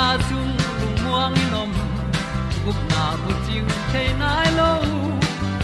[0.00, 1.70] na chung lung muang ni nom
[2.64, 4.70] gup na bu chiu thai nai lo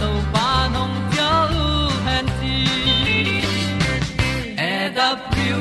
[0.00, 1.30] to pa nong pia
[1.62, 1.64] u
[2.06, 2.56] han ti
[4.70, 5.60] e da pru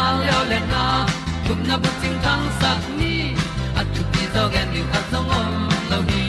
[0.00, 0.84] a leo le na
[1.46, 3.14] gup na bu chiu tang sak ni
[3.80, 5.52] at tu pi zo gen ni at song om
[5.90, 6.24] lo hi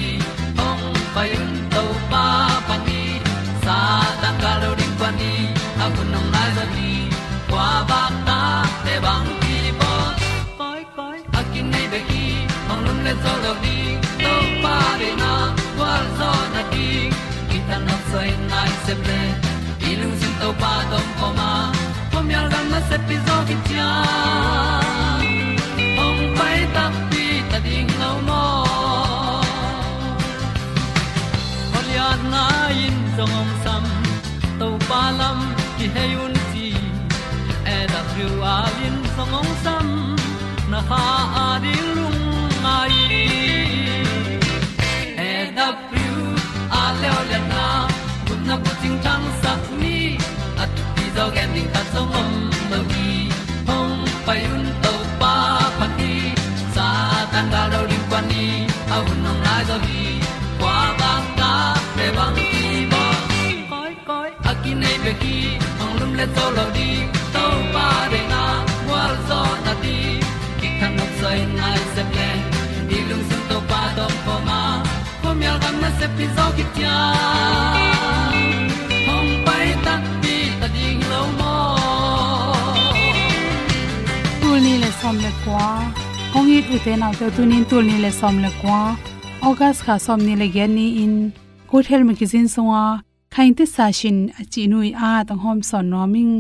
[0.67, 0.85] ong
[1.15, 1.29] pai
[18.89, 19.21] se ple
[19.89, 21.49] i lung sin to pa tom poma ma
[22.11, 23.89] pom yal gam na se pi zo ki tia
[26.05, 28.41] ong pai ta pi ta ding lo mo
[31.77, 32.43] ol ya na
[32.85, 33.85] in song om sam
[34.59, 35.39] to pa lam
[35.77, 36.67] ki hay un ti
[37.75, 39.87] e da thru a lin song om sam
[40.71, 41.03] na ha
[41.45, 41.98] a ding
[48.81, 49.95] ting tang sat ni
[50.63, 52.31] at ti zo gen ding ta song mom
[52.71, 53.09] lo gi
[53.67, 53.95] hong
[54.25, 55.33] pai un to pa
[55.79, 56.13] pa ti.
[56.75, 56.87] Sa
[57.31, 58.45] tan da do ri pa ni.
[58.95, 60.03] A un nong lai do gi
[60.59, 61.51] kwa ba ta
[61.95, 63.03] pe bang ti ba
[63.71, 65.37] koi koi a ki nei be ki
[65.79, 66.89] hong lum le to lo di
[67.35, 68.43] to pa de na
[68.89, 69.97] wa zo na ti.
[70.59, 72.29] Ki kan nok sai nai se ple
[72.89, 74.61] ni lung sun to pa do po ma.
[75.21, 76.97] Ko mi al gam na se pi zo ki tia
[85.09, 85.67] som le kwa
[86.33, 88.79] hong it u te naw te tu nin tul ni le som le kwa
[89.47, 91.13] august kha som ni le gen ni in
[91.69, 92.83] good health magazine songa
[93.33, 96.33] khain te sa shin a chi nui a tang hom son noming.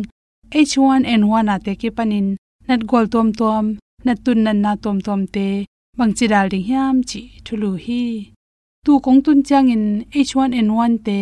[0.63, 2.27] H1n1 ate ke panin.
[2.67, 3.65] Nat gol tom tom,
[4.05, 5.47] nat tun nan na tom tom te.
[5.97, 8.03] Bang chi dal ding hiam chi thulu hi.
[8.85, 9.85] Tu kong tun chang in
[10.27, 11.19] h1n1 te.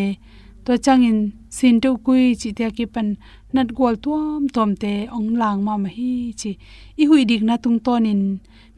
[0.65, 1.19] To chang in
[1.57, 3.07] sin to kui chi te ki pan
[3.53, 6.51] nat gol tuam tom te ong lang ma ma hi chi.
[7.01, 8.21] I hui dik na tung ton in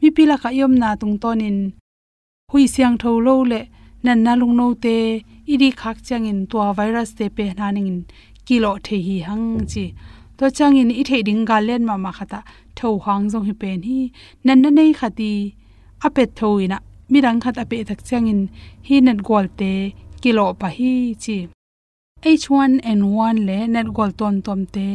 [0.00, 1.58] mi pila ka yom na tung ton in
[2.50, 3.60] hui siang tho lo le
[4.04, 4.96] nan na lung no te,
[5.52, 7.92] i di khak chang in tua virus te pe na ning
[8.46, 9.84] kilo the hi hang chi.
[10.38, 12.40] To chang in i the ding ga len ma ma khata
[12.76, 14.00] tho hang jong hi pen hi.
[14.44, 15.32] Nan na nei khati
[16.06, 16.78] apet thoina
[17.10, 18.40] mirang khat ape thak chang in
[18.86, 19.72] hi nat gol te
[20.22, 21.36] kilo pa hi chi
[22.22, 24.88] h1n1 le net gol ton tom te,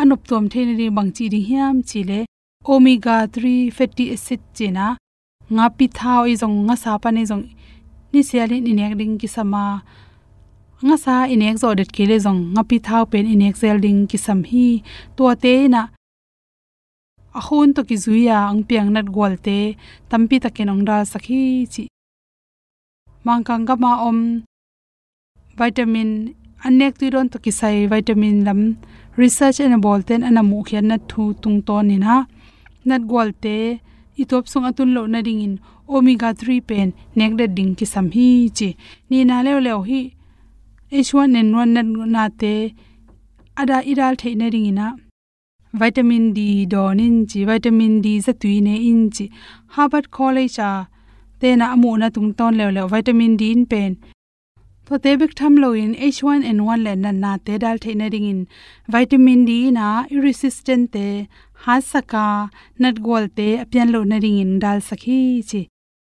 [0.00, 2.20] anop tom the ni bang chi ri hiam chi le,
[2.64, 4.86] omega 3 fatty acid china
[5.54, 7.44] nga pi thao e i jong nga sa pa ne jong
[8.12, 9.64] ni siali ni nek ding ki sama
[10.86, 13.78] nga sa e inek zo det kele jong nga pi thao pen e inek zel
[13.84, 14.68] ding ki sam hi
[15.16, 15.82] to te na.
[17.38, 19.58] A hun to ki zuya ang piang nat gol te
[20.10, 21.42] tampi ta kenong da sakhi
[21.72, 21.84] chi.
[23.26, 24.18] Mangkang ga ma om,
[25.58, 26.10] vitamin
[26.66, 28.60] anek tu ron to ki sai vitamin lam
[29.22, 32.14] research and bolten ana mu khian na thu tung ton ni na
[32.88, 33.56] nat gol te
[34.22, 35.54] itop sung atun lo na ding in
[35.94, 36.88] omega 3 pen
[37.18, 38.26] nek de ding ki sam hi
[38.58, 38.68] chi
[39.10, 40.02] ni na le le hi
[41.06, 41.82] h1n1 na
[42.14, 42.54] na te
[43.60, 44.86] ada idal the na ring ina
[45.80, 46.40] vitamin d
[46.72, 49.26] donin chi vitamin d za tui ne in chi
[49.74, 50.72] harvard college a
[51.40, 53.92] te na amu na tung ton le le vitamin d in pen
[54.86, 58.26] to te bik tham lo in h1n1 le na na te dal the na ring
[58.32, 58.40] in
[58.94, 59.86] vitamin d na
[60.24, 61.06] resistant te
[61.62, 62.24] ha saka
[62.82, 65.20] nat gol te apyan lo na ring in dal sakhi
[65.50, 65.60] chi.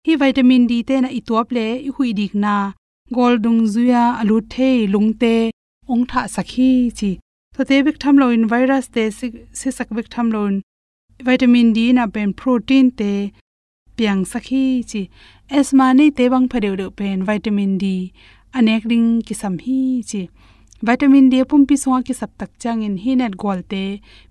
[0.07, 2.57] Hi vitamin d te na itop le i hui dik na
[3.17, 5.35] gol dung zuya alu the, lung te,
[5.89, 7.11] ong tha sakhi chi.
[7.55, 10.63] To te bik tham lo in virus te, si sak bik tham lo in
[11.29, 13.13] vitamin d na pen protein te
[13.97, 15.03] piang sakhi chi.
[15.59, 18.13] Asma nei te bang phadeu de pen vitamin d.
[18.59, 19.79] अनेक ring ki sam hi
[20.11, 20.23] chi.
[20.89, 23.85] Vitamin d pum pi songa ki sap tak chang in hi net gol te,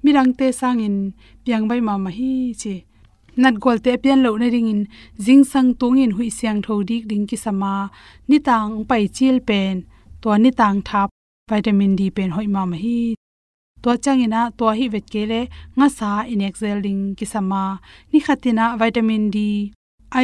[0.04, 0.96] mirang te sang in
[1.44, 2.32] piang bai ma ma hi
[2.62, 2.74] chi.
[3.42, 4.82] Nat gol te pian lo na ring in
[5.26, 7.74] jing sang tung in hui siang tho dik ding ki sama.
[8.30, 9.86] Ni tang pai chil pen
[10.22, 11.10] to ni tang thap,
[11.52, 13.00] vitamin d pen hoi ma ma hi
[13.84, 15.42] to changina to hi vet kele
[15.78, 17.64] nga sa in excel ding ki sama.
[18.12, 19.38] Ni khatina vitamin d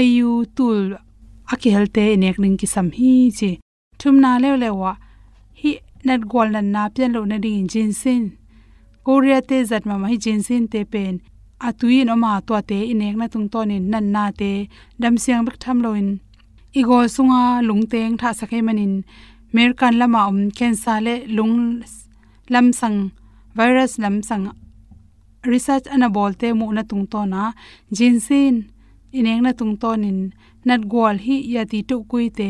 [0.04, 0.80] iu tul
[1.54, 3.52] akhel te inek ning ki sam hi chi
[4.02, 4.92] thumna le le wa
[5.60, 5.72] hi
[6.08, 8.24] nat gol nan na pian lo na ding jin sin
[9.06, 11.16] korea te zat ma mai jin sin te pen.
[11.68, 14.52] Atui no ma to te inek na tung ton in nan na te
[15.02, 16.10] dam siang bek tham lo in
[16.80, 18.94] igol sunga lungteng tha sakhe manin.
[19.54, 21.84] Merkan lama um cancer le lung
[22.54, 23.00] lam sang,
[23.58, 24.46] virus lam sang.
[25.52, 27.42] Research ana bolte mu na tung to na
[27.98, 28.56] jinsin.
[29.18, 30.20] Ineng na tung ton in
[30.68, 32.50] nat gol hi yati tu kui te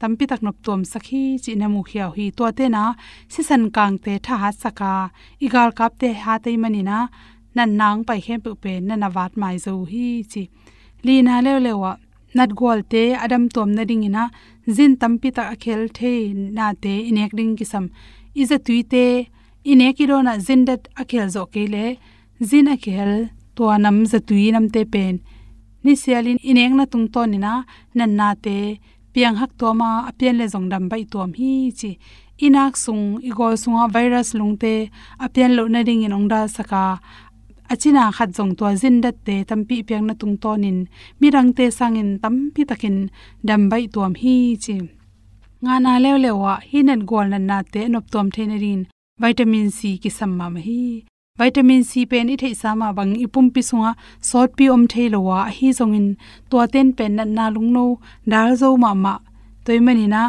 [0.00, 2.82] tampi tak nop tom sakhi, chi na mu khiaw hi to te na
[3.32, 4.92] si san kang te tha ha saka,
[5.46, 6.98] igal kap te ha te mani na,
[7.56, 10.42] nan nang pai khem pu pe na na wat mai zo hi, chi.
[11.06, 11.92] Li na le le wa
[12.36, 14.24] nat gol te adam tom na ding ina,
[14.76, 16.12] zin tampi ta khel the
[16.56, 17.84] na te inek ding kisam.
[18.40, 19.04] Iza tuite
[19.70, 21.86] ine ki ro na zin dat akhel zo ke le,
[22.48, 23.12] zin akhel
[23.56, 25.14] to nam za tui nam te pen.
[25.84, 27.52] Ni sialin ineng na tung to ni na
[27.96, 28.56] nan na te
[29.12, 31.90] piang hak to ma apian le jong dam bai tom hi chi.
[32.46, 34.74] Inak sung, igol sunga virus lungte
[35.24, 36.82] apian lo na ring in ongda saka
[37.72, 40.78] achina khat jong to zin dat te tampi piang na tung tonin
[41.20, 42.96] mirang te sangin tampi takin
[43.46, 44.76] dam bai tom hi chi.
[45.62, 48.82] Nga na lew lewa hinan gol na na te, nop tom thenerin
[49.20, 51.09] vitamin c ki samma ma hi
[51.40, 53.92] vitamin c pen i thei sama bang ipum pi sunga
[54.28, 56.08] sot pi om thei lowa hi zongin
[56.50, 57.84] to ten pen na na lung no,
[58.32, 59.14] dal zo ma ma.
[59.64, 60.22] Toy mani na.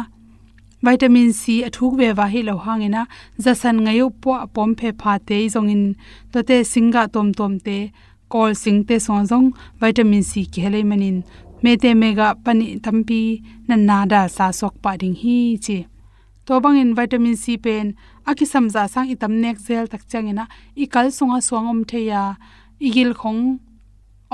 [0.84, 3.02] Vitamin c athuk ve wa hi lo hangena
[3.44, 5.84] zasan ngayo po pom phe pha te zongin
[6.32, 7.78] to te singa tom tom te,
[8.32, 9.48] kol sing te so zong,
[9.80, 11.18] vitamin c ke le manin
[11.62, 13.22] me te mega pani tampi
[13.68, 15.78] na na da sa sok pa ding hi chi.
[16.46, 17.86] To bang in vitamin c pen
[18.30, 20.44] aki samza sang itam nek zel tak changena
[20.82, 22.22] i kal songa swangom theya
[22.86, 23.42] igil khong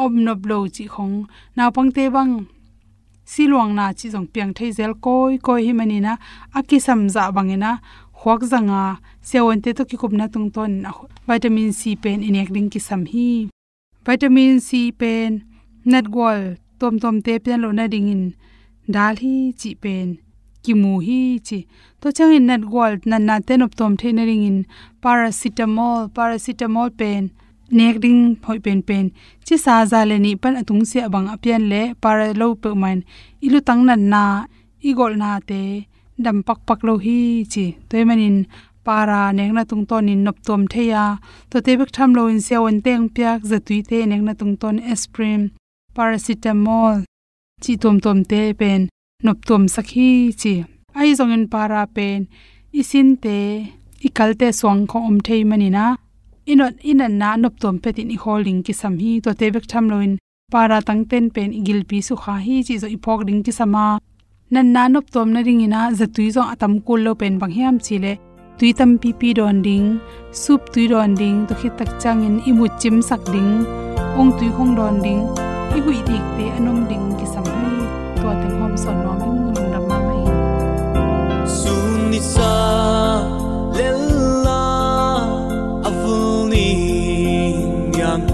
[0.03, 1.27] om no blow chi khong.
[1.57, 2.33] Na pang te bang
[3.33, 6.13] siluang na chi jong piang thei zel koi koi hi mani na.
[6.59, 7.73] Aki samza bangena
[8.19, 8.83] khwak zanga
[9.29, 10.73] sewon te to ki kupna tung ton.
[11.29, 13.29] Vitamin c pen inek ding ki sam hi.
[14.07, 14.69] Vitamin c
[15.01, 15.31] pen.
[15.91, 16.41] Nat gol
[16.81, 18.25] tom tom te pen lo na ding in.
[18.95, 20.09] Dal hi chi pen
[20.65, 21.59] ki mu hi chi
[22.01, 24.59] to chang in nat gol na na ten op tom the na ring in
[25.03, 27.23] paracetamol paracetamol pen,
[27.79, 29.05] nek ding phoi pen pen.
[29.47, 32.99] Chi sa za le ni pan atung se bang apian le para lo pe man.
[33.47, 34.25] Ilu tang na na,
[34.89, 35.63] igol na te,
[36.25, 37.19] dam pak pak lo hi
[37.53, 37.65] chi.
[37.89, 38.37] Toy manin
[38.87, 41.05] para nek na tung ton in nop tom theya
[41.51, 44.33] to te bek tham lo in se on teng pyak za tui te nek na
[44.41, 45.43] tung ton aspirin,
[45.97, 46.95] paracetamol,
[47.63, 48.81] chi tom tom te pen
[49.27, 50.09] nop tuam sakhi
[50.41, 50.51] chi
[51.01, 52.19] ai zong in para pen
[52.81, 53.39] isin te
[54.07, 55.87] ikalte swang kho om thei manina
[56.53, 59.85] inot inan na nop tom petin i holding ki sam hi to te bek tham
[59.93, 60.13] loin
[60.53, 63.87] para tang ten pen igil pi su kha hi chi zo ipok ding ki sama
[64.53, 67.55] nan na nop tuam na ring ina za tui zo atam kul lo pen bang
[67.57, 68.13] hiam chi le
[68.59, 69.89] tui tam pi pi don ding
[70.43, 73.53] sup tui don ding to khit tak chang in imu chim sak ding
[74.21, 75.23] ong tui khong don ding
[75.77, 77.78] i hui dik te anom ding ki sam hi
[78.69, 79.39] to teng hom son no ming
[83.77, 84.65] lella
[85.89, 86.69] avuni
[87.97, 88.25] nyang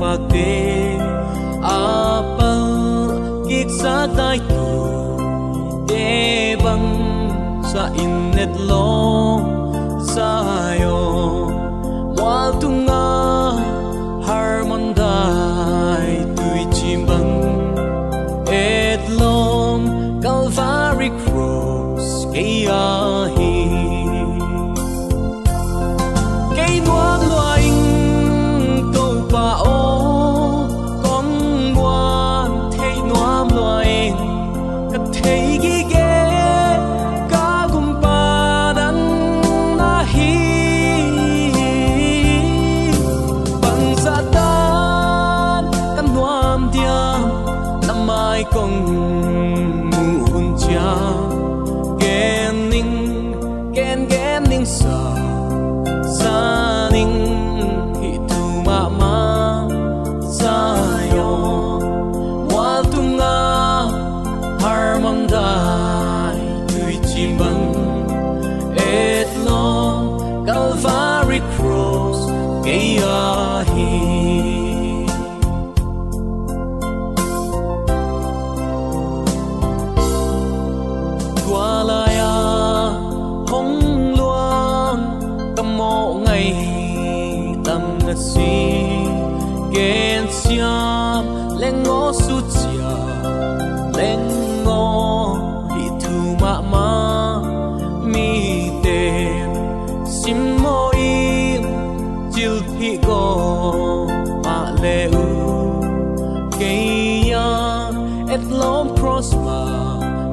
[108.35, 109.67] et lom prosper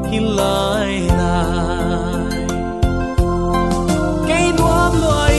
[0.09, 2.47] hi lai lai
[4.27, 5.35] Cây đoám loài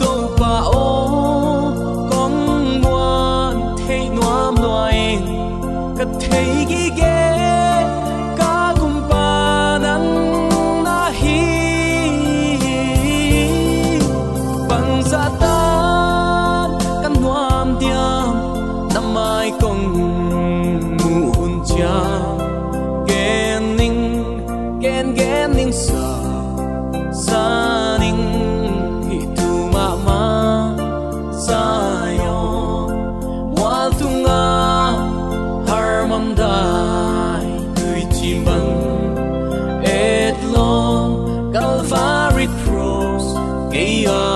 [0.00, 0.88] câu pa ô,
[2.10, 2.32] con
[2.80, 5.18] ngoan, thấy ngoam loài
[5.98, 7.15] cất thấy ghi ghé
[43.76, 44.35] Yeah.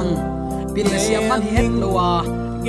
[0.00, 0.12] Hang
[0.74, 2.08] pin le siam man hi het lowa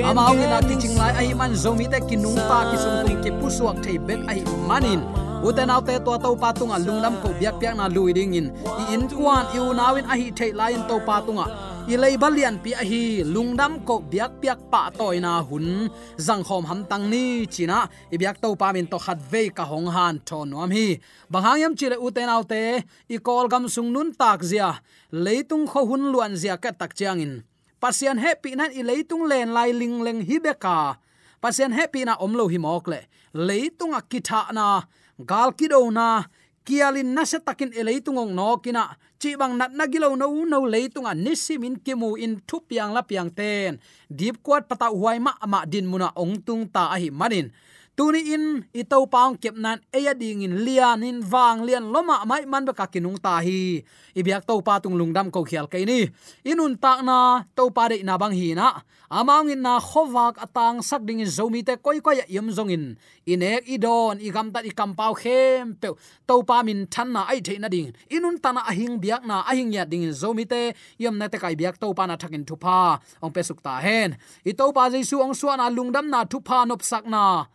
[0.09, 3.19] ama ong na ki ching lai ai man zomi te kinung ta ki sung tung
[3.23, 5.01] ki pusuak thei bek ai manin
[5.47, 8.47] uten autte to to patunga lungnam ko biak piak na lui ding in
[8.81, 11.45] i in kwan yu nawin a hi thei lai to patunga
[11.89, 15.89] i balian pi a hi lungdam ko biak piak pa toy na hun.
[16.17, 19.65] Zang khom ham tang ni china i biak to pa min to khat ve ka
[19.65, 20.99] hong han thon nom hi.
[21.31, 24.81] Banghang yam chile uten autte i kol gam sung nun tak zia.
[25.11, 27.43] Leitung kho hun luan zia ka tak chiang in.
[27.81, 30.97] Pasian happy nan i leitung len lai ling leng hi beka
[31.41, 33.01] pasian happy na omlo hi mok le.
[33.33, 34.81] Leitung a kitha na.
[35.25, 36.23] Gal kido na.
[36.61, 38.83] Kialin na se takin eleitung no kina
[39.21, 43.13] chi bang nat na gilo no no leitung a nisimin kimu in thup yang lap
[43.13, 43.77] yang ten.
[44.09, 47.53] Deep kwat pata huai ma ma din muna ong tung ta a hi manin
[48.01, 52.25] tuni in ito paung kep nan eya ding in lian in wang lian loma ah
[52.25, 53.85] mai man ba ka kinung ta hi.
[54.17, 56.09] Ibyak to pa tung lungdam ko khial kai ni
[56.41, 58.81] inun ta na to pa de na bang hi na.
[59.05, 62.97] Amang in na khowak atang sak ding zomi te koi koi yam zong in.
[63.29, 65.93] Inek idon igam ta ikam pau khem pe
[66.25, 67.93] to pa min than na ai the na ding.
[68.09, 70.73] Inun ta na ahing biak na ahing ya ding zomi te.
[70.97, 73.77] Yam na te kai biak to pa na thakin thu pa ong pe suk ta
[73.77, 74.17] hen.
[74.49, 77.45] I to pa jesu ong suana lungdam na thu pa nop sak na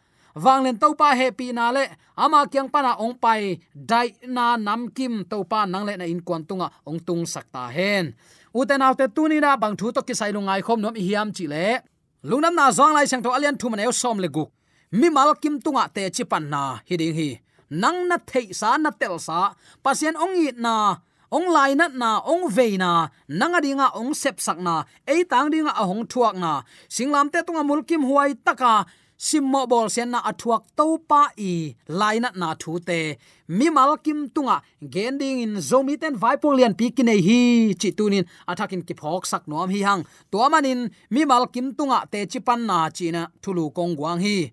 [0.44, 1.84] wanglen to pa happy na le.
[2.16, 6.20] Ama kyang pana ong pai dai na nam kim to pa nang le na in
[6.20, 8.14] kwan tunga ong tung sakta hen.
[8.54, 11.66] Uten autte tuni na bang thu to ki sai lungai khom nom hiam chi le.
[12.28, 14.50] Lungnam na zong lai sang to alian thu man som le guk.
[14.92, 17.28] Mi mal kim tunga te chi pan na, hi ding hi.
[17.70, 19.52] Nang na thei sa, na tel sa.
[19.84, 20.96] Pasien ong i na,
[21.36, 23.10] ong lai na na, ong ve na.
[23.28, 24.84] Nang adinga ong sep sak na.
[25.06, 26.62] Ei tang dinga ahong thuak na.
[26.88, 28.86] Singlam te tunga mulkim huai taka
[29.18, 33.16] simmo bol sen na athuak to pa i laina na thu te.
[33.48, 34.60] Mi mal kim tunga,
[34.94, 39.70] gending in zomi ten vai polian pikine hi, chi tunin athakin ki phok sak nom
[39.70, 40.02] hi hang.
[40.30, 44.20] To manin mi mal kim tunga te chi pan na chi na thulu kong guang
[44.20, 44.52] hi.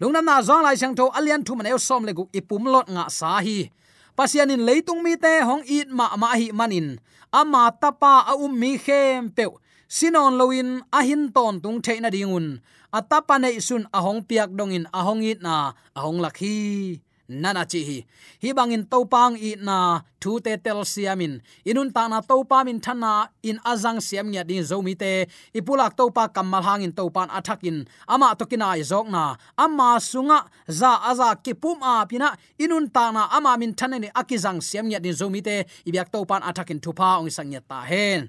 [0.00, 3.04] Lungnam na zong lai sang tho, alian thu maneu som le gu ipum lot nga
[3.18, 3.70] sa hi.
[4.16, 6.98] Pasian in leitung mi te, hong it ma ma hi manin
[7.32, 9.44] ama tapa a um mi khem pe
[9.88, 12.60] sinon loin ahin ton tung theina dingun
[12.92, 17.00] atapane isun sun ahong piak dongin ahong it na ahong lakhi.
[17.32, 17.98] Nana chi hi.
[18.42, 21.40] Hi bangin topang i na thu te tel siamin.
[21.64, 25.26] Inun ta na topa min thana in azang siam nya din zomi te.
[25.54, 27.88] Ipulak topa kamal hangin topan athakin.
[28.08, 29.36] Ama tokina izok na.
[29.56, 34.86] Ama sunga za aza kipum a pina inun ta na ama min thanani akizang siam
[34.90, 35.64] nya din zomi te.
[35.88, 38.28] Ibyak topan athakin thupa ong sang nya ta hen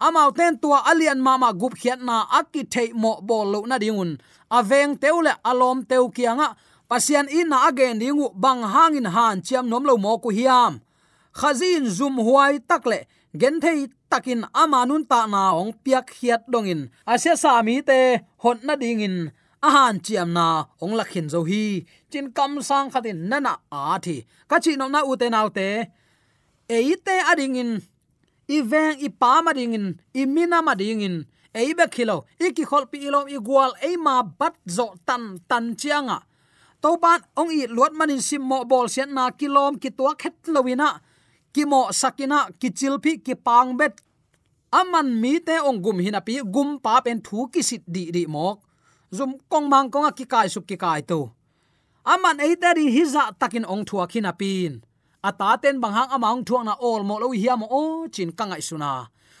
[0.00, 4.18] amau ten tua alian mama gup khiat na akki thei mo bol lo na dingun.
[4.50, 6.56] Aveng teule alom teu kianga.
[6.88, 10.80] Pasian in na again dingu bang hangin han chiam nom lo mo ku hiam.
[11.38, 13.04] Khazin zum huai takle
[13.36, 16.88] gen thei takin amanun ta na ong piak khiat dongin.
[17.06, 19.16] Asia sami te hon na dingin.
[19.60, 20.46] Ahan chiam na
[20.80, 21.84] ong lakhin zo hi.
[22.10, 24.16] Chin kam sang khatin nana a thi.
[24.48, 25.68] Ka chi nom na u te nau te.
[26.68, 27.70] Eite adingin
[28.48, 30.24] iveng veng i imina ma ding in i
[30.66, 31.16] ma ding in
[31.54, 33.96] ei khilo iki khol pi ilom igual gwal e
[34.38, 36.18] bat zo tan tan chianga.
[36.82, 40.36] To ban ong i luat manin sim mo bol sian na kilom ki tua khet
[40.54, 41.00] lowina,
[41.54, 43.94] ki mo sakina, ki chilphi ki pang bet.
[44.72, 48.26] Aman mi te ong gum hina pi, gum pa pen thu ki sit di di
[48.26, 48.58] mok.
[49.16, 51.20] Zum kong mang kong ki kai su ki kai to
[52.08, 54.80] aman ei ta ri hiza takin ong thua khina pin
[55.28, 58.92] ata ten bang hang amang thuang na ol mo lo hiam o, chin kangai suna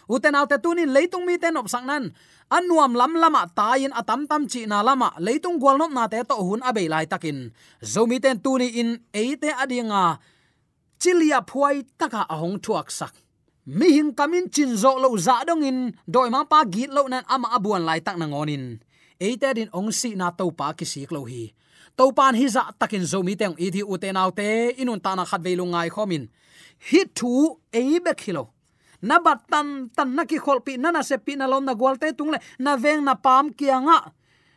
[0.08, 2.04] uten autte tunin leitung mi ten op sang nan.
[2.48, 6.34] Anuam lam lama, tayin atam tam chi na lama, leitung gwal nop na te to
[6.40, 7.52] hun abe lai takin.
[7.84, 10.16] Zomi ten tuni in eite adinga
[10.96, 13.12] chilia phuai taka ahong thuak sak.
[13.68, 17.24] Mi hing kamin chin zo lo za dong in, doi ma pa git lo nan
[17.28, 18.80] ama abuan lai tak na ngonin
[19.20, 21.52] eite din ong si na to pa ki sik lo hi
[21.98, 24.08] to pan hi za takin zomi teng i thi ute
[24.38, 24.48] te
[24.82, 26.24] inun ta na khat ve lungai khomin.
[26.88, 28.44] Hi thu e be khilo
[29.02, 31.74] na bat tan tan na ki khol pi, na na se pi, na lom na
[31.74, 33.98] gwalte tung le, na veng na pam kianga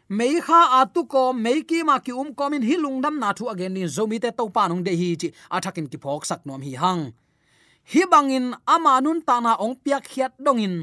[0.10, 3.74] mei kha atu ko mei ki ma ki um komin min lungdam na thu again
[3.74, 7.14] ni zomi te to pa de hi chi athakin ki phok sak nom hi hang.
[7.92, 10.76] Hi bangin ama nun ta na ong piak khiat dongin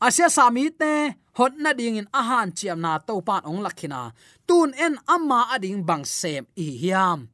[0.00, 0.92] asia sami te
[1.38, 4.12] hot na ding in ahan chiam na to pan ong lakhina.
[4.46, 7.28] Tun en amma ading bang sem i hiam.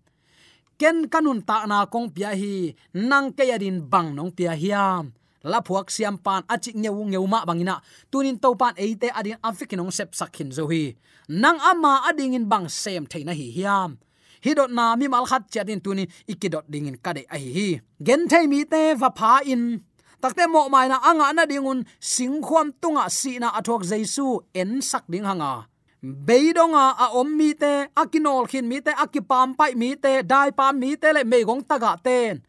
[0.81, 5.13] Ken kanun ta na kong pia hi, nang ke yadin bang nong pia hiam.
[5.45, 9.93] La phuak siam pan achi ngeu ngeu ma bangina tunin to pan eite adin afikinong
[9.93, 10.97] sep sakhin zo hi.
[11.29, 13.97] Nang ama ading in bang sem theina hi hiam.
[14.45, 17.81] Hi dot na mi mal khat chatin tunin ikidot dingin kade a hi.
[18.01, 19.85] Gen thei mi te va pha in
[20.23, 25.05] takte mo mai na anga na dingun singkhom tunga si na athok jaisu en sak
[25.13, 25.67] ding hanga.
[26.01, 30.79] Beidonga a om mi te akinol khin mi te akipam pai mi te, dai pam
[30.81, 32.41] mi te le megong taga ten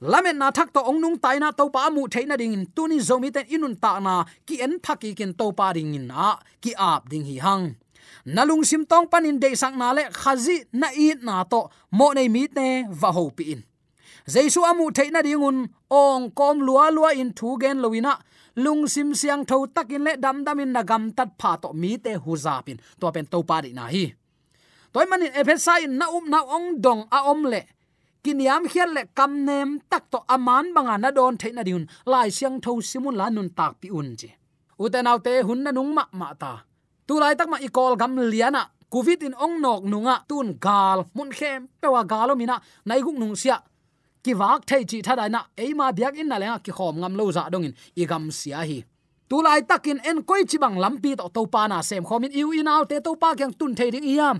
[0.00, 2.98] lamen na thak to ongnung taina tai na to pa mu theina ding in, tuni
[3.00, 6.72] zomi ten inun ta na, ki en thaki kin to pa ding in, a, ki
[6.78, 7.76] ap ding hi hang.
[8.24, 12.28] Nalung sim tong panin de sang na le khazi na i na to, mo nei
[12.28, 13.62] mi te, va ho pi in
[14.34, 15.58] jaisu amu theina dingun,
[15.90, 18.12] ong kom lua lua in thu gen loina
[18.64, 22.12] lung sim siang tho takin le dam dam in nagam tat pha to mi te
[22.22, 24.04] hu zapin to pen to pa di na hi.
[24.92, 27.62] Toy manin ephesai na um na ong dong a om le.
[28.24, 32.60] Kiniam hial le kam nem tak to aman banga na don theina diun lai siang
[32.64, 34.30] tho simun la nun tak pi un chi.
[34.82, 36.52] Uten te hun na nung ma ma ta.
[37.06, 38.62] Tu lai tak ma i kol gam liana
[38.92, 40.16] covid in ong nok nunga.
[40.30, 43.56] Tun gal, mun khem, pewa galo mina nung sia
[44.24, 47.24] ki wak thei chi thada na eima biak in na lenga ki khom ngam lo
[47.36, 48.78] za dongin i gam sia hi.
[49.28, 52.50] Tu lai takin en koi chi bang lampi to to pa na sem khomin iu
[52.58, 54.36] in out te to pa kyang tun thei ding iam.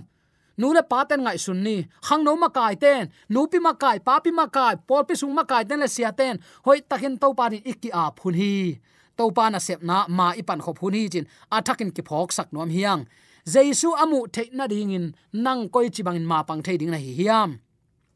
[0.57, 1.75] Nu le pa ten ngai sun ni,
[2.07, 5.15] hang no ma kai ten, nu pi ma kai, pa pi ma kai, por pi
[5.15, 8.35] sung ma kai ten le sia ten, hoi takin to pa ni ikki a phun
[8.41, 8.53] hi.
[9.17, 12.47] To pa na sep na ma ipan kho phun hi chin athakin ki phok sak
[12.53, 13.01] nom hiang.
[13.53, 16.97] Jaisu amu the na ding in, nang koi chi bangin ma pang thei ding na
[16.97, 17.49] hi hiam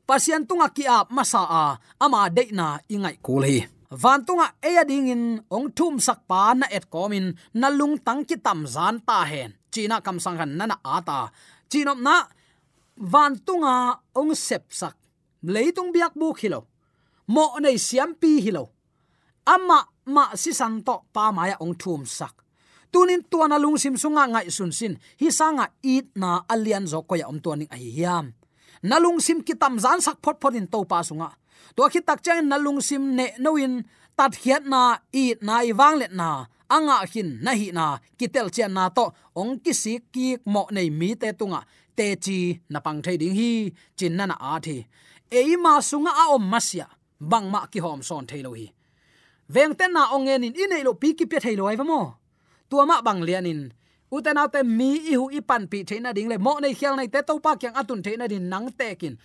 [0.08, 1.66] pasian tunga ki ap masa a
[2.00, 3.60] ama de na ingai kul hi
[3.96, 8.26] van tunga e ding in ong thum sak pa na et komin na lung tang
[8.28, 9.52] ki tam zan ta hen.
[9.72, 11.32] China kam sang han nana ata.
[11.70, 12.28] Chinom na
[12.96, 14.96] van tunga ong sep sak.
[15.44, 16.62] Leitung biak bu khilo.
[17.28, 18.64] Mo nei siam pi hilo.
[19.46, 19.80] Ama
[20.16, 22.36] ma si san to pa maya ong thum sak.
[22.92, 24.94] Tunin tuana lung sim sunga ngai sun sin.
[25.20, 28.34] Hi sanga it na alian zo ko ya om tuaning ai hiam
[28.84, 31.30] nalung sim ki tam zan sak phot phot in to pa sunga.
[31.76, 33.84] To khi tak chang nalung sim ne noin
[34.18, 38.48] tat hiat na, i na i wang let na, anga hin na hi na kitel
[38.56, 41.62] chen na to, ong ki si ki mo nei mi te tunga.
[41.96, 44.78] Te chi na pang thai ding hi, chin na na a thi.
[45.32, 46.88] Ei ma sunga a om masya
[47.20, 48.68] bang ma ki hom son thai lo hi.
[49.54, 52.02] Veng ten na ong en in inei lo pi ki pe thai lo ai mo.
[52.70, 53.62] Tua ma bang lian in
[54.16, 56.38] uten autte mi i hu i pan pi theina ding le.
[56.46, 59.16] Mo nei khial nei te to pa kyang atun theina din nang te kin.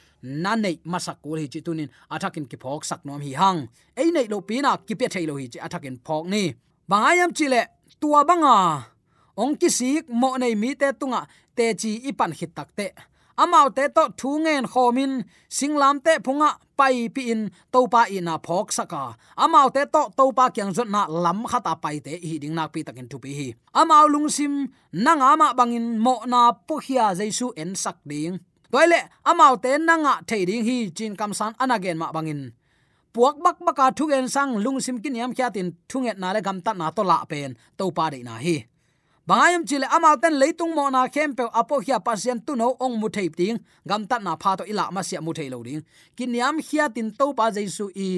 [0.45, 1.91] Na nei masak ko hi chi tunin.
[2.15, 3.61] Athakin ki phok sak nom hi hang.
[4.01, 6.43] Ei nei lo pi na ki pe thailo hi chi athakin phok ni.
[6.91, 7.61] Bangayam chile
[8.01, 8.57] tua banga.
[9.43, 11.21] Ong ki sik mo nei mi te tunga
[11.57, 12.87] te chi i pan hit tak te
[13.43, 15.13] amau te to thu ngen khomin,
[15.57, 19.03] singlam te phunga pai pi in to pa ina phok saka.
[19.45, 22.69] Amau te to to pa kyang zot na lam khata pai te hi ding nak
[22.73, 23.49] pi takin tu pi hi.
[23.81, 24.53] Amau lung sim
[25.05, 28.35] nang ama bangin, mo na pu hia jaisu en sak ding.
[28.73, 29.01] Toile
[29.31, 32.43] amau te nanga theiding hi, chin kam san anagen ma bangin.
[33.15, 36.73] Puak bak baka thugen sang lung sim kin yam khatin thunget na le gam ta
[36.73, 38.70] na to la pen to pa de na hi
[39.31, 43.09] bayam chile amal ten leitung mo na kempe apo hia pasien tu no ong mu
[43.15, 43.57] thei ting.
[43.89, 45.83] Gam tat na pha to ila ma sia mu thei lo ding.
[46.17, 48.09] Kin yam hia tin to pa jaisu i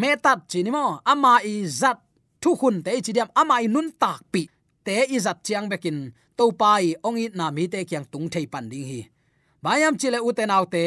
[0.00, 0.84] metat chini mo.
[1.12, 1.98] Ama i zat
[2.42, 4.42] thu khun te chi diam ama i nun tak pi
[4.86, 5.98] te i zat chiang bekin.
[6.38, 9.00] To pa i ong i na mi te kyang tung thei pan ding hi.
[9.64, 10.84] Bayam chile u te nau te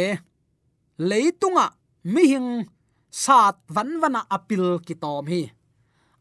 [1.10, 1.66] leitunga
[2.14, 2.50] mi hing
[3.24, 5.42] sat van vana apil ki tom hi.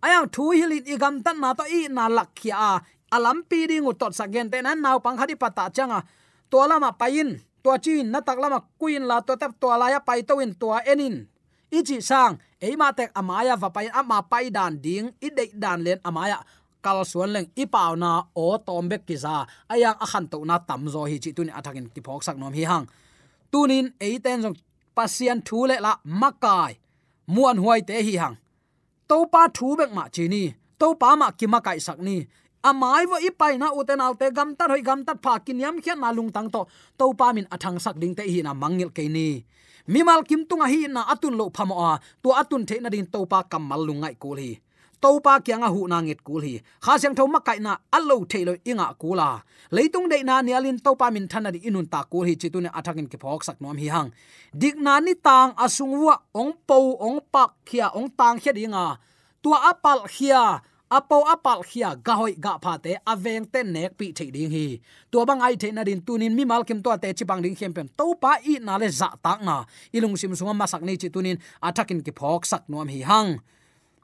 [0.04, 4.12] Ayang thu hilin igam tan na to i na lakhia alam pi ding u tot
[4.18, 6.00] sagen te nan naw pang khadi pata changa.
[6.50, 10.00] To lama pain to chin na tak lama kuin la to tap to la ya
[10.00, 11.28] pai to in to enin.
[11.68, 16.00] Ichi sang eima tek amaya va pai, ama pai dan ding, i de dan len
[16.08, 16.40] amaya
[16.80, 21.04] kal suan leng, i pau na, o tombe kiza ayang akhan to na tam zo
[21.10, 22.86] hi chi tun athakin ti phok sak nom hi hang.
[23.52, 24.56] Tunin eiten jong
[24.96, 26.72] pasian thu le la makai
[27.34, 28.36] muan huai te hi hang.
[29.08, 30.42] To pa thu bek ma chi ni.
[30.80, 32.16] To pa ma ki ma kai sak ni
[32.62, 35.98] amai wo ipai na uten autte gam tar hoi gam tat, pha kin yam khian
[36.00, 36.66] na lung tang to.
[36.98, 39.44] To pa min athang sak ding te hi na mangil ke ni.
[39.88, 42.00] Mimal kim tunga hi na atun lo phamo a.
[42.22, 44.60] To atun the na din to pa kamal lungai kul hi.
[45.00, 46.60] To pa kyang a hu na ngit kul hi.
[46.84, 49.40] Kha siang tho ma kai na allo thailo inga kula.
[49.70, 52.34] Leitung de na nialin to pa min thana di inun ta kul hi.
[52.34, 54.10] Chitune athakin ki phok sak nom hi hang.
[54.52, 58.98] Dik na ni tang asung wa ong po ong pak khia, ong tang khia dinga
[59.42, 64.24] tua apal khia apo apal khia gahoi ga pha te aveng te nek pi the
[64.34, 64.80] ding hi
[65.12, 67.56] to bang ai the na din tunin mi mal kim to te chi bang ding
[67.58, 69.56] khem pem to pa i na le za tak na
[69.96, 73.30] ilung sim sunga masak ni chi tunin athakin ki phok sak nom hi hang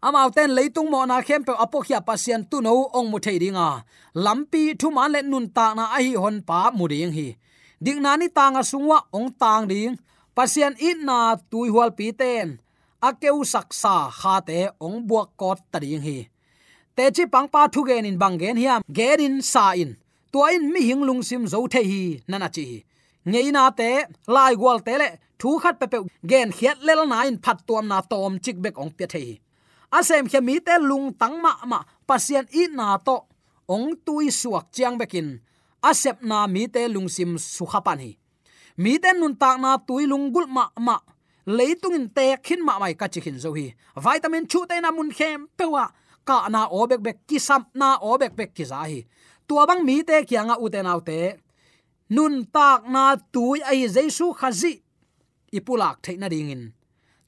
[0.07, 3.39] amau ten leitung mo na khem pe apo khia pasian tu no ong mu thei
[3.43, 3.69] dinga
[4.25, 7.29] lampi thu man le nun ta na a hi hon pa mu ding hi
[7.85, 9.93] ding na ni tanga sungwa ong tang ding
[10.37, 11.19] pasian in na
[11.51, 12.49] tui hual pi ten
[13.09, 16.19] akeu saksa kha te ong buak kot tading hi
[16.97, 19.91] te chi pang pa thu gen in bang gen hiam gen in sa in
[20.33, 22.67] tua in mi hing lung sim zo the hi nana chi.
[23.27, 23.91] Ngei na te,
[24.27, 25.99] lai gwal te le, thu khat pe pe
[26.31, 29.33] gen khiat lel na in phat tuam na tom chik bek ong pe the hi
[29.99, 31.79] asem khe mi te lung tang ma ma,
[32.09, 33.17] pasien i na to,
[33.75, 35.29] ong tui suak chiang bekin.
[35.91, 38.13] Asep na mi te lung sim su khapan hi
[38.77, 40.97] mi te nun tak na tui lung gul ma ma,
[41.47, 43.67] leitung in te khin ma mai ka chi khin zo hi.
[43.97, 45.85] Vitamin chu te na mun khem pewa
[46.29, 48.81] ka na obek bek ki sam na obek bek ki za
[49.49, 51.45] tua bang mi te kianga uten autte
[52.11, 54.75] nun tak na tui ai jesu khazi.
[55.55, 56.73] Ipulak theina dingin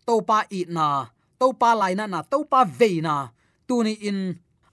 [0.06, 1.06] topa i na
[1.40, 3.14] topa laina na topa veina
[3.68, 4.18] tuni in.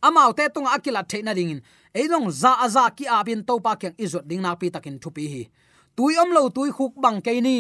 [0.02, 1.62] Amau te tung akila theina dingin
[1.94, 5.44] eilong za aza ki abin topa kyang izot ding na pi takin thupi hi.
[5.96, 7.58] Tui om lo tui khuk bang ke ni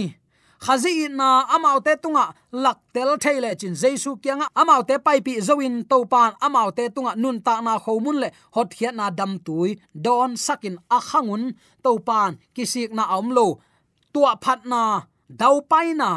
[0.64, 2.26] khazi na amaute tunga
[2.64, 7.38] lak tel thaile chin jesu kyanga amaute pai pi zoin to pan amaute tunga nun
[7.46, 9.70] ta na khomun le hot khiat na dam tui.
[10.06, 11.44] Don sakin a khangun
[11.84, 13.48] to pan kisik na omlo
[14.14, 14.82] tua phat na,
[15.42, 16.10] dau pai na,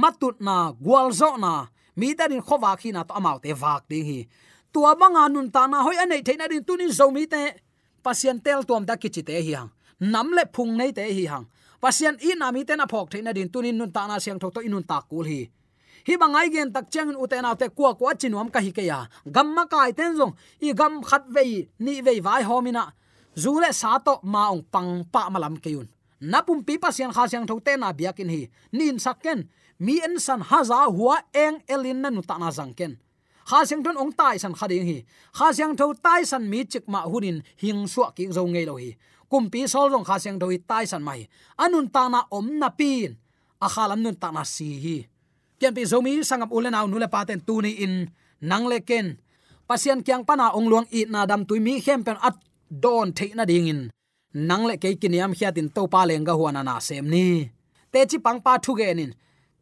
[0.00, 1.52] matut na, gwal zo na.
[1.96, 4.18] Mi ta din khowa khi na to amaute vak ding hi.
[4.72, 7.42] Tua manga nun ta na hoi anei theina din tunin zo mi te.
[8.04, 9.70] Pasien tel tuam da kichite hi hang.
[10.12, 11.46] Nam le phung nei te hi hang
[11.80, 14.60] pasian i na mi ten phok theina din, tunin nun ta na siang thok to
[14.60, 15.48] inun ta kul hi.
[16.06, 18.84] Hi bangai gen tak chang u te na te kwa kwa chinuam ka hi ke
[18.84, 19.06] ya.
[19.24, 22.92] Gamma kai ten zong, i gam khat vei, ni vei vai homina
[23.36, 25.88] zule sa to ma ong pang pa malam keun
[26.20, 28.48] napum pi pasian kha siang thok te na biakin hi.
[28.72, 32.96] Nin sakken mi en san haza huwa eng elin na nu ta na zangken
[33.48, 34.98] kha siang thon ong tai san khading hi.
[35.32, 38.76] Kha siang tho tai san mi chik ma hunin hing suwa ki zo ngei lo
[38.76, 38.96] hi
[39.30, 41.20] kumpi sol rong kha seng doi tai san mai
[41.64, 43.10] anun ta na om na pin.
[43.64, 44.96] A khalam nun ta na si hi
[45.60, 47.94] kem pi zomi sangam ulen aw nule paten tu ni in
[48.50, 49.06] nang le ken
[49.68, 52.36] pasian kyang pana ong luang i na dam tu mi khem pen at
[52.84, 53.80] don the na ding in
[54.48, 57.26] nang le ke kiniam khiatin to pa lenga huana na sem ni.
[57.92, 59.12] Te chi pang pa thu ge nin.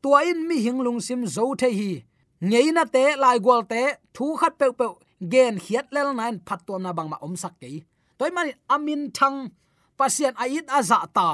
[0.02, 1.90] Tua in mi hing lung sim zo the hi.
[2.48, 3.82] Ngei na te, lai gol te,
[4.14, 4.86] thu khat pe pe
[5.32, 7.68] gen khiat lel nain, phat tom na bang ma om sak ke
[8.18, 9.38] toy mani amin thang
[9.98, 11.28] pasian ait aza ta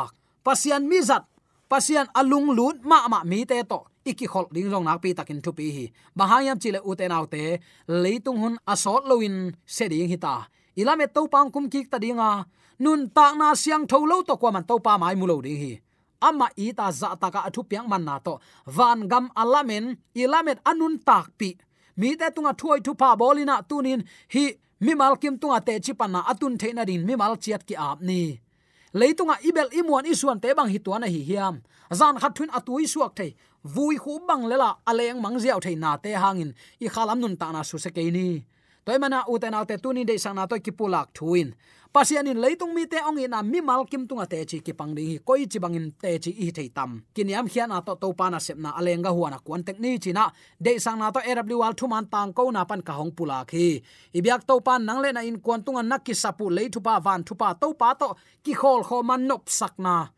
[0.46, 1.24] pasian mizat
[1.70, 3.78] pasian alung lut ma ma mi te to,
[4.10, 5.84] iki khol ding jong nak pi takin thu pi hi.
[6.18, 7.42] Bahayam chile uten autte
[8.02, 10.34] leitung hun asot loin se ding hita
[10.80, 12.30] ilame to pang kum kik ta dinga,
[12.84, 15.58] nun ta na siang tho lo to kwa man to pa mai mu lo ding
[15.62, 15.72] hi.
[16.28, 18.34] Ama i ta za ta ka athu piang man na to.
[18.76, 19.84] Van gam alamen
[20.22, 21.50] ilamet anun tak pi.
[22.00, 24.00] Mi te tunga thuai thu pa bolina tunin
[24.34, 24.44] hi
[24.84, 27.98] mi mal kim tunga te chi panna atun theina rin mi mal chiat ki ap
[28.08, 28.20] ni.
[29.00, 31.54] Leitunga ibel imuan isuan te bang hituana hi hiam.
[31.98, 33.30] Zan khat thun atui suak thei,
[33.74, 36.50] vui khu bang lela aleng mang ziaw thei na te hangin.
[36.84, 38.28] I khalam nun ta na su se ke ni
[38.84, 41.54] toy mana uten alte tuni de sang na to ki pulak thuin.
[41.94, 44.94] Pasian in leitung mi te ong ina mi mal kim tunga te chi ki pang
[44.96, 46.90] ding hi koi chi bangin te chi i thei tam.
[47.14, 50.10] Kiniam khian na to to pa na sep na alenga huana kwan tek ni chi
[50.12, 50.24] na.
[50.58, 53.80] De sang na to rw wal thu tang ko na pan ka hong pula khi
[54.18, 56.98] ibyak to pa nang le na in kwan tunga nak ki sapu le thu pa
[56.98, 58.08] van thu pa to pa to
[58.44, 60.08] ki khol kho man nop sak na.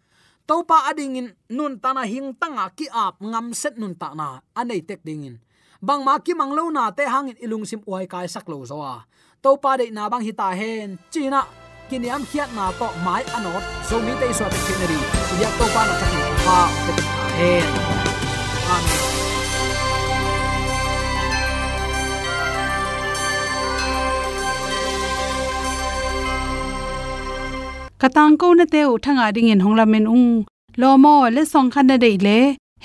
[0.49, 4.15] To pa ading in nun ta na hing tanga ki ap ngam set nun ta
[4.15, 4.41] na.
[4.57, 5.37] Anei tek ding in
[5.83, 8.79] bang ma ki manglo na te hangin ilung sim uai kai sak lo zo
[9.43, 11.41] to pa de na bang hita hen, china
[11.89, 13.63] kiniam khiat na to mai anot.
[13.89, 14.99] Zo mi te so te kineri
[15.43, 16.93] ya to pa na ta ki pa te
[17.39, 17.69] hen.
[18.75, 19.03] Amen.
[28.03, 30.29] Katang ko na te u thanga ding in hongla men ung
[30.81, 32.39] lomo le song khan na dei le